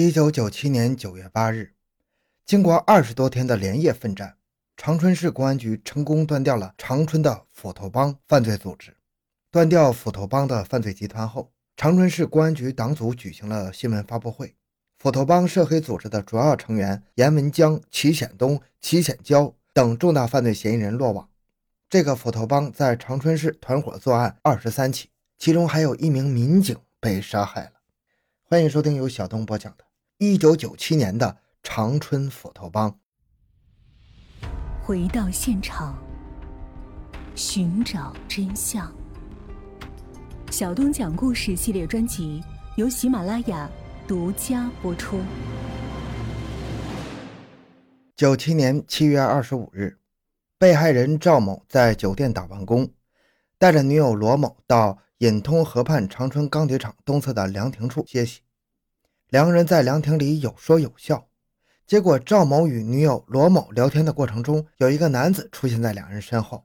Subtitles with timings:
[0.00, 1.72] 一九九七年九月八日，
[2.46, 4.36] 经过二十多天的连夜奋战，
[4.76, 8.96] 长春市公安局成功断掉了长春的斧头帮犯罪组织。
[9.50, 14.54] 断掉斧头帮的犯罪集团后，长春市公安局党组举行了新闻发布会。
[15.00, 21.28] 斧头帮涉黑组织的主要成员严文江、齐显东、齐显娇等重大犯罪嫌疑人落网。
[21.90, 27.72] 这个斧头帮在长春市团伙作案二十三起，其中还有一名民警被杀害了。
[28.44, 29.87] 欢迎收听由小东播讲的。
[30.20, 32.98] 一九九七年的长春斧头帮，
[34.82, 35.96] 回到现场，
[37.36, 38.92] 寻找真相。
[40.50, 42.42] 小东讲故事系列专辑
[42.74, 43.70] 由喜马拉雅
[44.08, 45.20] 独家播出。
[48.16, 50.00] 九七年七月二十五日，
[50.58, 52.90] 被害人赵某在酒店打完工，
[53.56, 58.40] 带着女友罗某到引通河畔长春钢铁厂东侧的凉亭处歇息。
[59.30, 61.28] 两个人在凉亭里有说有笑，
[61.86, 66.64] 结果赵某与女友罗某聊天的过程中，有一个男子出现在两人身后，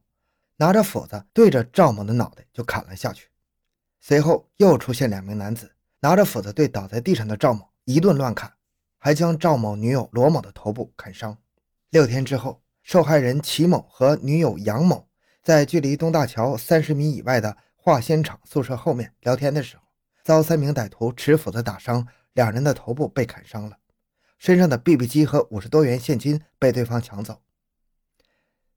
[0.55, 3.27] 拿着斧子对着赵某的脑袋就砍了下去。
[3.99, 8.53] 随后又出现两名男子，拿着斧子对倒在地上的赵某一顿乱砍，
[8.97, 11.37] 还将赵某女友罗某的头部砍伤。
[11.89, 15.05] 六天之后，受害人齐某和女友杨某
[15.43, 19.83] 在距离东大桥三十米以外的化纤厂宿舍后面聊天的时候，
[20.23, 22.07] 遭三名歹徒持斧子打伤。
[22.33, 23.77] 两人的头部被砍伤了，
[24.37, 27.41] 身上的 BB 机和五十多元现金被对方抢走。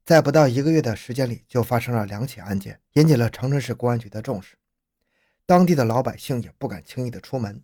[0.05, 4.57] 在不到一个月的时间里，就发生了两起案件，引起了长春市公安局的重视。
[5.45, 7.61] 当地的老百姓也不敢轻易的出门。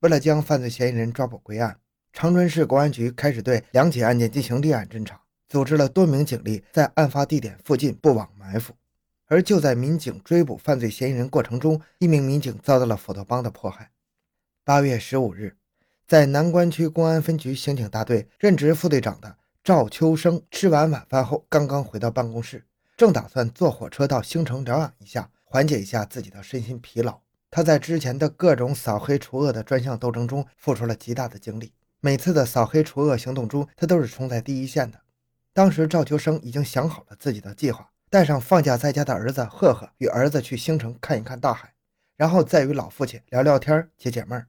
[0.00, 1.78] 为了将犯罪嫌疑人抓捕归案，
[2.12, 8.74] 长春市公安局开始对两起案件进行立案侦查，组织了多名警力在案发地点附近布网埋伏。
[9.26, 13.92] 而就在民警追捕犯罪嫌疑人过程中，一名民警遭到了斧头帮的迫害。
[14.70, 15.56] 八月十五日，
[16.06, 22.64] 在南关区公安分局刑警大队任职副队长的赵秋生吃完晚饭后，刚刚回到办公室，
[22.96, 27.18] 正打算坐火车到兴城疗养一下，缓解一下自己的身心疲劳。
[27.50, 35.00] 他在之前的各种扫黑除恶的专项斗争中付出了极大的精力，每次的扫黑除恶行动中，他都是冲在第一线的。
[35.52, 41.74] 当时，赵秋生已经想好了自己的计划，带上放假在家的儿子赫赫，与儿子去兴城看一看大海，
[42.16, 44.46] 然后再与老父亲聊聊天、解解闷儿。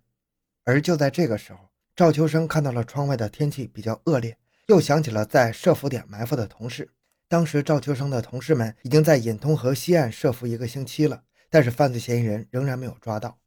[0.64, 1.60] 而就在这个时候，
[1.96, 6.92] 赵秋生看到了窗外的天气比较恶劣，又想起了在设伏点埋伏的同事。
[7.28, 13.40] 当时赵秋生的同事们已经在引通河西岸设伏一个星期了，但是犯罪嫌疑人仍然没有抓到。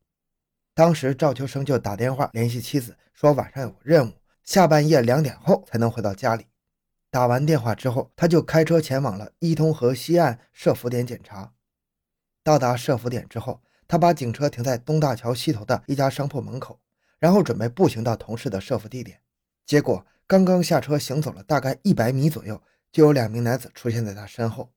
[0.74, 6.46] 当时赵秋生就打电话联系妻子，说晚上有任务，下半夜两点后才能回到家里。
[7.10, 11.52] 打完电话之后，他就开车前往了伊通河西岸设伏点检查。
[12.42, 16.80] 到达设伏点之后，他把警车停在东大桥西头的一家商铺门口。
[17.18, 19.20] 然后准备步行到同事的设伏地点，
[19.64, 24.72] 结果刚刚下车行走了大概一百米左右，就有两名男子出现在他身后。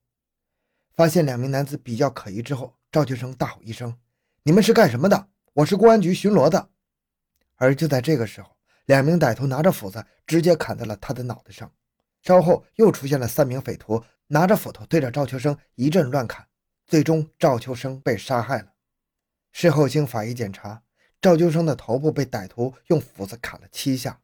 [0.94, 3.96] 发现两名男子比较可疑之后，赵秋生大吼一声
[4.44, 5.28] ：“你们是干什么的？
[5.54, 6.70] 我是公安局巡逻的。”
[7.56, 11.72] 而就在这个时候，两名歹徒拿着斧子直接砍在了他的脑袋上。
[12.24, 16.48] 稍后又出现了三名匪徒，拿着斧头对着赵秋生一阵乱砍，
[16.86, 18.74] 最终赵秋生被杀害了。
[19.52, 20.82] 事后经法医检查。
[21.20, 24.20] 赵秋生的头部被歹徒用斧子砍了七下，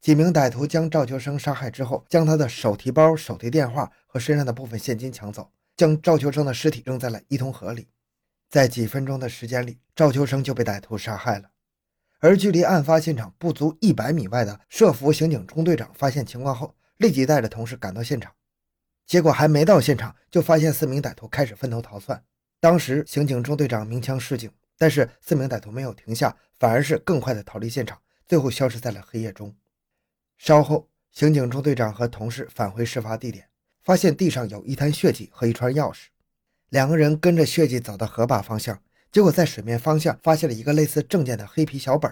[0.00, 7.88] 几名歹徒将赵秋生杀害之后，将他的手提包、手提电话和身上的部分现金抢走，将赵秋生的尸体扔在了伊通河里。
[8.48, 11.50] 在几分钟的时间里，赵秋生就被歹徒杀害了。
[12.18, 18.32] 而距离案发现场不足一百米外的设伏刑警中队长发现情况后，立即带着同事赶到现场，
[19.06, 22.24] 结果还没到现场，就发现四名歹徒开始分头逃窜。
[22.58, 24.50] 当时刑警中队长鸣枪示警。
[24.80, 29.54] 但是四名歹徒没有停下，反而是更快的逃离现场，最后消失在了黑夜中。
[30.38, 33.50] 稍后，刑警中队长和同事返回事发地点，
[33.82, 36.06] 发现地上有一滩血迹和一串钥匙。
[36.70, 38.82] 两个人跟着血迹走到河坝方向，
[39.12, 42.10] 结果在水面方向发现了一个类似证件的黑皮小本。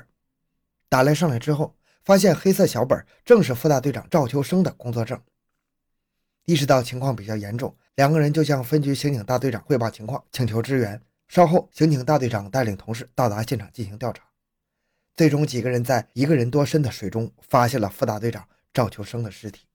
[0.91, 1.75] 打来上来之后，
[2.05, 5.19] 发现黑色小本正是副大队长赵秋生的工作证。
[6.45, 11.01] 意识到情况比较严重，两个人就向分局刑警大队长汇报情况，请求支援。
[11.29, 14.25] 稍后，刑警大队长带领同事到达现场进行调查，
[15.15, 19.67] 最终几个人在一个人多深的水中发现了副大队长赵秋生的尸体。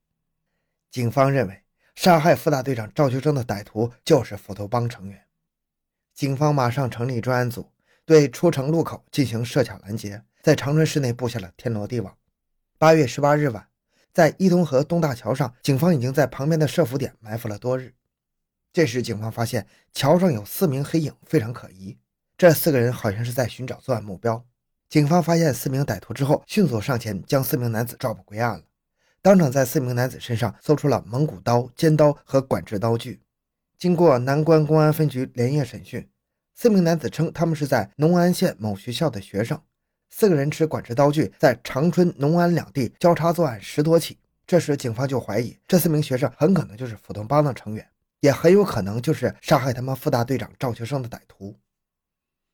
[0.89, 1.63] 警方认为，
[1.93, 5.25] 杀害副大队长赵秋生的歹徒就是斧头帮成员。
[6.15, 7.71] 警方马上成立专案组，
[8.03, 12.17] 对出城路口进行设卡拦截，在长春市内布下了天罗地网。
[12.79, 13.67] 八月十八日晚，
[14.11, 17.93] 在伊通河东大桥上，警方已经在旁边的设伏点埋伏了多日。
[18.73, 21.95] 这时，警方发现桥上有四名黑影，非常可疑。
[22.35, 24.43] 这四个人好像是在寻找作案目标。
[24.89, 28.63] 警方发现四名歹徒之后，迅速上前将四名男子抓捕归案了。
[29.21, 33.21] 当场在四名男子身上搜出了蒙古刀、尖刀和管制刀具。
[33.77, 36.09] 经过南关公安分局连夜审讯，
[36.55, 39.61] 四名男子称他们是在农安县某学校的学生。
[40.09, 44.17] 四个人持管制刀具，在长春、农安两地交叉作案十多起。
[44.47, 47.87] 这时，警方就怀疑这四名学生很可能就是斧头帮的成员，
[48.23, 51.59] 也很有可能就是杀害他们副大队长赵秋生的歹徒。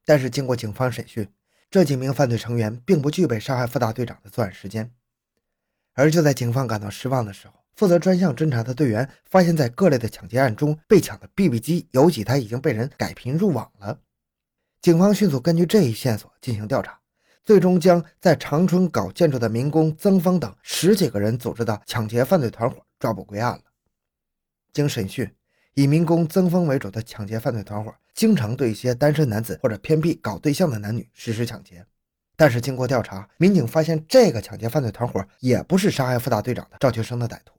[0.04, 1.31] 但是，经过警方审讯，
[1.69, 4.92] 这几名犯罪成员并不具备杀害副大队长的作案时间。
[5.94, 14.00] 而就在警方感到失望的时候，负责专项侦查的队员发现，在各类的抢劫案中，被抢的 BB 机有几台已经被人改频入网了。
[14.81, 17.00] 警方迅速根据这一线索进行调查，
[17.45, 23.62] 最终将在长春搞建筑的民工曾峰等十几个人组织的抢劫犯罪团伙抓捕归案了。
[24.74, 25.31] 经审讯，
[25.75, 31.86] 以民工曾峰为主的抢劫犯罪团伙，经常对一些单身男子或者偏僻搞对象的男女实施抢劫。
[32.36, 37.54] 但是经过调查，民警发现这个抢劫犯罪团伙也不是杀害副大队长的赵秋生的歹徒。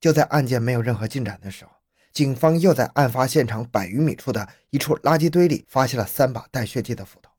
[0.00, 1.72] 就在案件没有任何进展的时候，
[2.12, 7.30] 警方又在案发现场百余米处的一处垃圾堆里发现了三把带血迹的斧头。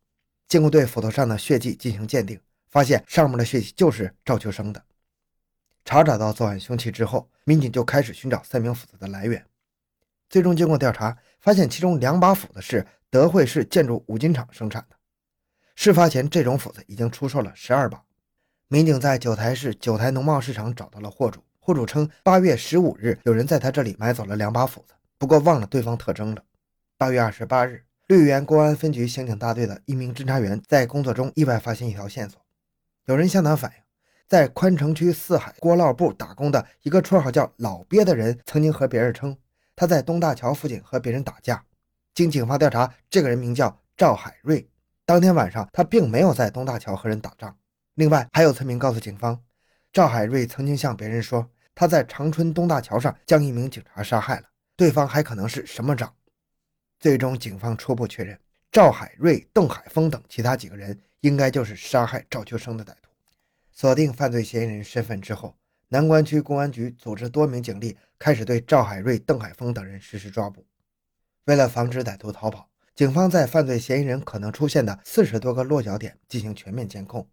[0.48, 4.84] 经过对斧头上的血迹进行鉴定，发现上面的血迹就是赵秋生的。
[5.86, 9.44] 查找到作案凶器之后，民警就开始寻找三名斧子的来源。
[10.30, 14.96] 最终经过调查，发现其中两把斧子是德惠市建筑五金厂生产的。
[15.76, 18.04] 事发前，这种斧子已经出售了十二把。
[18.68, 26.44] 民警在九台市九台农贸市场找到了货主，货主称八月十五日有人在他这里买走了两把斧子，不过忘了对方特征了。
[26.98, 32.40] 八月二十八日，绿园公安分局刑警大队的一名侦查员在工作中意外发现一条线索，
[33.06, 33.78] 有人向他反映，
[34.28, 39.36] 在宽城区四海锅烙部打工的一个绰号叫老鳖的人，曾经和别人称
[39.80, 41.64] 他在东大桥附近和别人打架。
[42.14, 44.70] 经警方调查，这个人名叫赵海瑞。
[45.06, 47.58] 当天晚上，他并没有在东大桥和人打仗。
[47.94, 49.42] 另外，还有村民告诉警方，
[49.94, 56.14] 赵海瑞曾经向别人说，他在长春东大桥上将一名警察杀害了，对方还可能是什么长。
[57.00, 58.38] 最终，警方初步确认，
[58.74, 63.10] 赵海瑞、邓海峰等其他几个人应该就是杀害赵秋生的歹徒。
[63.72, 65.56] 锁定犯罪嫌疑人身份之后，
[65.88, 70.64] 南关区公安局组织多名警力开始对赵海瑞、邓海峰等人实施抓捕。
[71.46, 72.70] 为了防止歹徒逃跑。
[72.96, 77.26] 警方在犯罪嫌疑人可能出现的四十多个落脚点进行全面监控，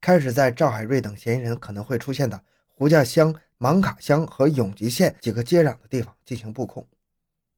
[0.00, 6.88] 开始在赵海瑞等嫌疑人可能会出现的胡家乡、芒卡乡和永吉县几个接壤的地方进行布控。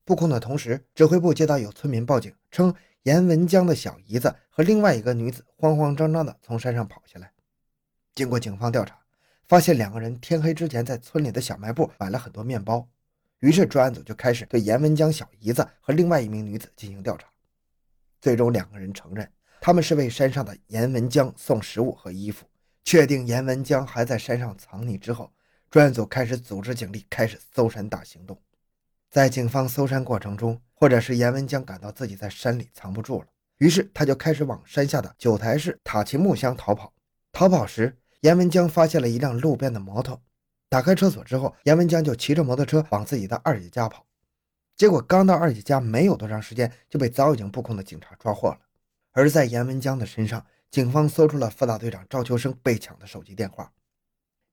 [0.05, 2.75] 布控的同时，指挥部接到有村民报警称，
[3.05, 7.31] 严文江的小姨子和另外一个女子慌慌张张地从山上跑下来。
[8.17, 8.99] 经过警方调查，
[9.49, 12.89] 发现两个人天黑之前在村里的小卖部买了很多面包。
[13.41, 17.27] 于是专案组就开始对严文江小姨子和另外一名女子进行调查，
[18.21, 19.29] 最终两个人承认
[19.61, 22.47] 他们是为山上的严文江送食物和衣服。
[22.85, 25.33] 确定严文江还在山上藏匿之后，
[25.71, 28.41] 专案组开始组织警力开始搜山大行动。
[29.11, 33.27] 在警方搜山过程中，或者是严文江感到自己在山里藏不住了，
[33.59, 36.93] 于是他就开始往山下的九台市塔奇木乡逃跑。
[37.31, 40.23] 逃跑时，严文江发现了一辆路边的摩托。
[40.69, 44.07] 打开车锁之后，严文江就骑着摩托车往自己的二姐家跑。
[44.77, 48.59] 结果刚到二姐家没有多长时间，就被早已经布控的警察抓获了。
[49.11, 53.73] 而在严文江的身上，警方搜出了副大队长赵秋生被抢的手机电话。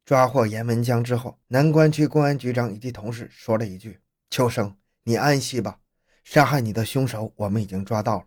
[0.04, 4.00] 抓获严文江之后，南关区公安局长以及同事说了一句
[4.32, 5.80] ：“秋生，你安息吧，
[6.24, 8.26] 杀害你的凶手我们已经抓到了。”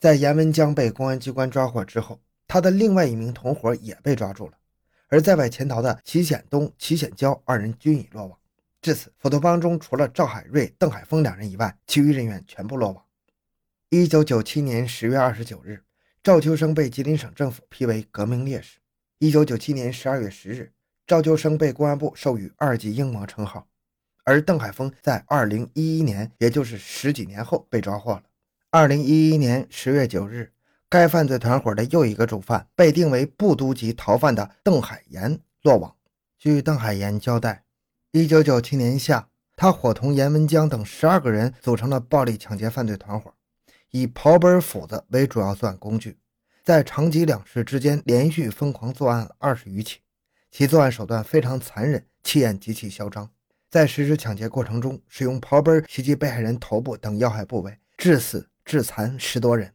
[0.00, 4.52] 在严文江被公安机关抓获之后，他的另外一名同伙也被抓住了。
[5.08, 8.36] 而在外潜逃的齐显东、齐显娇二人均已落网。
[8.82, 13.04] 至此，斧头帮中除了赵海瑞、邓海峰两人以外，其余人员全部落网。
[13.90, 15.82] 一九九七年十月二十九日，
[16.22, 18.78] 赵秋生被吉林省政府批为革命烈士。
[19.18, 20.72] 一九九七年十二月十日，
[21.06, 23.68] 赵秋生被公安部授予二级英模称号。
[24.24, 28.24] 而邓海峰在二零一一年，也就是十几年后被抓获了。
[28.70, 30.52] 二零一一年十月九日。
[30.88, 35.92] 该犯罪团伙的又一个主犯被定为部督级逃犯的邓海岩落网。
[36.38, 37.64] 据邓海岩交代
[38.12, 43.34] ，1997年夏，他伙同严文江等十二个人组成了暴力抢劫犯罪团伙，
[43.90, 46.18] 以刨本斧子为主要作案工具，
[46.62, 49.98] 在长吉两市之间连续疯狂作案二十余起。
[50.52, 53.28] 其作案手段非常残忍，气焰极其嚣张。
[53.68, 59.72] 在实施抢劫过程中，使用刨本袭击被害人头部等要害部位，致死致残十多人。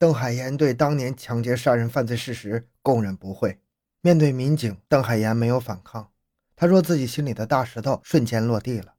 [0.00, 3.60] 邓海岩对当年抢劫杀人犯罪事实供认不讳。
[4.00, 6.10] 面对民警，邓海岩没有反抗，
[6.56, 8.94] 他说自己心里的大石头瞬间落地了。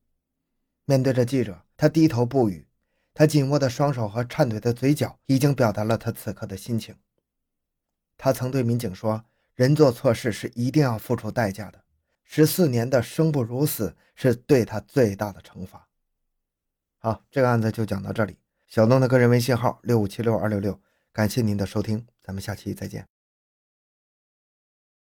[0.86, 2.68] 面对着记者，他低头不语，
[3.16, 6.96] 他紧握的双手和颤抖的嘴角已经表达了他此刻的心情。
[8.16, 11.84] 他曾对民警说：“人做错事是一定要付出代价的，
[12.24, 15.88] 十四年的生不如死是对他最大的惩罚。”
[17.02, 18.38] 好，这个案子就讲到这里。
[18.68, 20.80] 小东的个人微信号六五七六二六六。
[21.14, 23.21] 感谢您的收听咱们下期再见。